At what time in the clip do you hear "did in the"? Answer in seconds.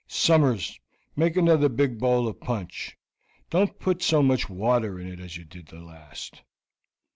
5.45-5.85